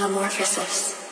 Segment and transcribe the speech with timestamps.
[0.00, 1.09] metamorphosis.